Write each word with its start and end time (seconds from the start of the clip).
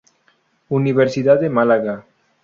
Universidad 0.69 1.39
de 1.39 1.51
Málaga. 1.51 2.05